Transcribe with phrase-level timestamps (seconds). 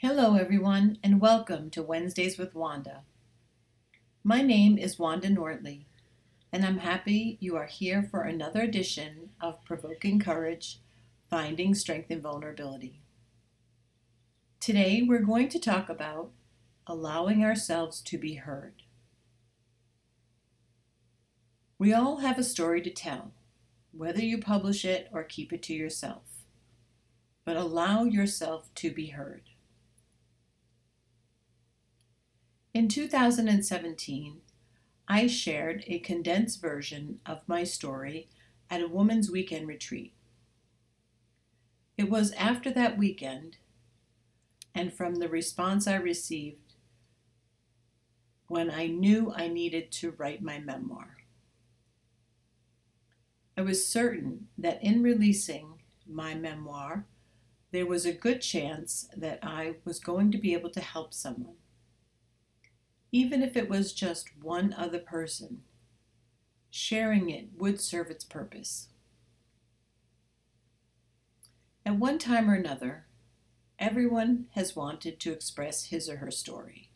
[0.00, 3.02] Hello, everyone, and welcome to Wednesdays with Wanda.
[4.22, 5.86] My name is Wanda Nordley,
[6.52, 10.78] and I'm happy you are here for another edition of Provoking Courage
[11.28, 13.00] Finding Strength in Vulnerability.
[14.60, 16.30] Today, we're going to talk about
[16.86, 18.84] allowing ourselves to be heard.
[21.76, 23.32] We all have a story to tell,
[23.90, 26.44] whether you publish it or keep it to yourself,
[27.44, 29.42] but allow yourself to be heard.
[32.78, 34.40] In 2017,
[35.08, 38.28] I shared a condensed version of my story
[38.70, 40.12] at a Women's Weekend retreat.
[41.96, 43.56] It was after that weekend,
[44.76, 46.74] and from the response I received,
[48.46, 51.16] when I knew I needed to write my memoir.
[53.56, 57.06] I was certain that in releasing my memoir,
[57.72, 61.56] there was a good chance that I was going to be able to help someone
[63.10, 65.62] even if it was just one other person.
[66.70, 68.88] Sharing it would serve its purpose.
[71.86, 73.06] At one time or another,
[73.78, 76.90] everyone has wanted to express his or her story.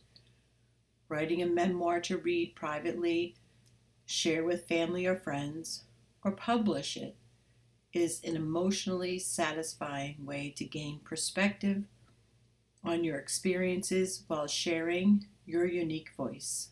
[1.08, 3.36] Writing a memoir to read privately,
[4.04, 5.84] share with family or friends,
[6.22, 7.16] or publish it
[7.92, 11.84] is an emotionally satisfying way to gain perspective
[12.84, 16.70] on your experiences while sharing your unique voice.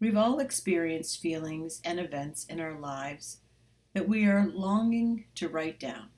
[0.00, 3.38] We've all experienced feelings and events in our lives
[3.94, 6.10] that we are longing to write down.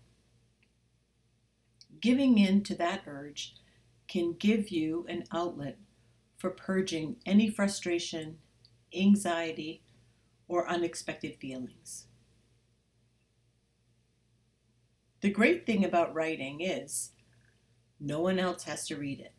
[2.00, 3.54] Giving in to that urge
[4.08, 5.78] can give you an outlet
[6.36, 8.38] for purging any frustration,
[8.94, 9.82] anxiety,
[10.48, 12.06] or unexpected feelings.
[15.20, 17.12] The great thing about writing is
[17.98, 19.35] no one else has to read it.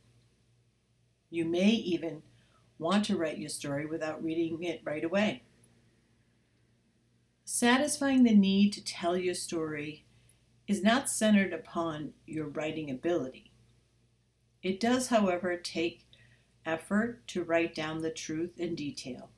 [1.30, 2.22] You may even
[2.80, 5.44] want to write your story without reading it right away.
[7.44, 10.06] Satisfying the need to tell your story
[10.68, 13.52] is not centered upon your writing ability.
[14.62, 16.06] It does, however, take
[16.66, 19.30] effort to write down the truth in detail.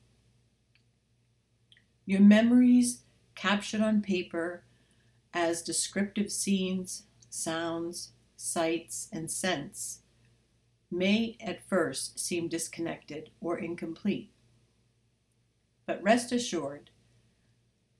[2.04, 3.02] Your memories
[3.36, 4.64] captured on paper
[5.32, 10.00] as descriptive scenes, sounds, sights, and scents
[10.90, 14.30] may at first seem disconnected or incomplete.
[15.86, 16.90] But rest assured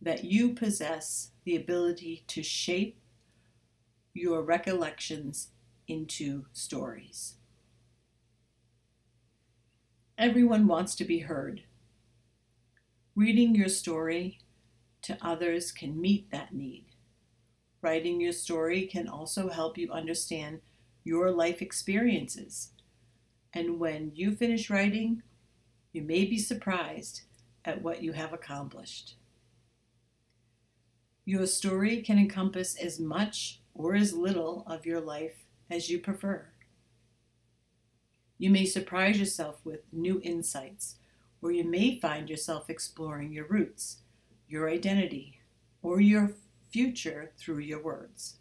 [0.02, 2.98] that you possess the ability to shape
[4.14, 5.48] your recollections
[5.86, 7.34] into stories.
[10.18, 11.62] Everyone wants to be heard.
[13.14, 14.38] Reading your story
[15.02, 16.86] to others can meet that need.
[17.82, 20.60] Writing your story can also help you understand
[21.04, 22.72] your life experiences
[23.52, 25.22] and when you finish writing,
[25.92, 27.22] you may be surprised
[27.64, 29.16] at what you have accomplished.
[31.24, 36.46] Your story can encompass as much or as little of your life as you prefer.
[38.38, 40.96] You may surprise yourself with new insights,
[41.42, 43.98] or you may find yourself exploring your roots,
[44.48, 45.40] your identity,
[45.82, 46.32] or your
[46.70, 48.36] future through your words.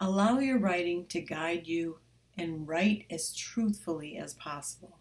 [0.00, 1.98] Allow your writing to guide you
[2.36, 4.98] and write as truthfully as possible.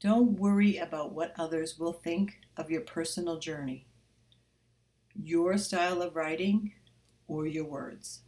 [0.00, 3.86] Don't worry about what others will think of your personal journey,
[5.14, 6.72] your style of writing,
[7.26, 8.20] or your words.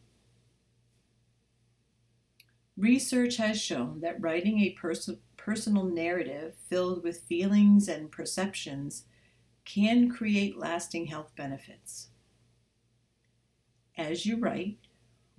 [2.77, 9.05] Research has shown that writing a pers- personal narrative filled with feelings and perceptions
[9.65, 12.09] can create lasting health benefits.
[13.97, 14.79] As you write,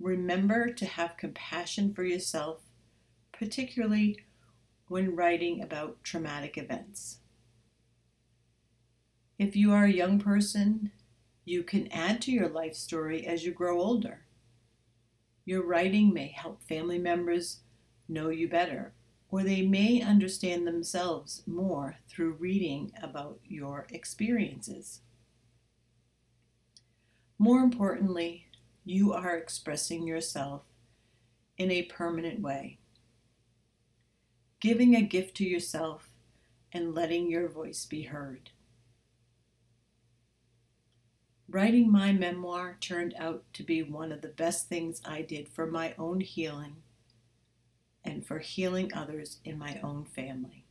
[0.00, 2.60] Remember to have compassion for yourself,
[3.32, 4.20] particularly
[4.88, 7.18] when writing about traumatic events.
[9.38, 10.92] If you are a young person,
[11.44, 14.24] you can add to your life story as you grow older.
[15.44, 17.60] Your writing may help family members
[18.08, 18.92] know you better,
[19.30, 25.00] or they may understand themselves more through reading about your experiences.
[27.38, 28.47] More importantly,
[28.88, 30.62] you are expressing yourself
[31.58, 32.78] in a permanent way.
[34.60, 36.08] Giving a gift to yourself
[36.72, 38.50] and letting your voice be heard.
[41.50, 45.66] Writing my memoir turned out to be one of the best things I did for
[45.66, 46.76] my own healing
[48.02, 50.64] and for healing others in my own family.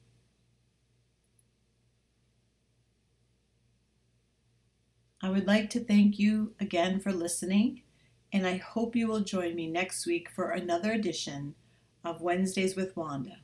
[5.21, 7.83] I would like to thank you again for listening
[8.33, 11.55] and I hope you will join me next week for another edition
[12.03, 13.37] of Wednesdays with Wanda,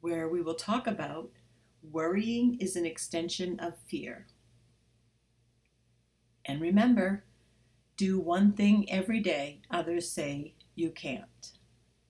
[0.00, 1.30] where we will talk about
[1.90, 4.26] worrying is an extension of fear.
[6.44, 7.24] And remember,
[7.96, 11.52] do one thing every day others say you can't.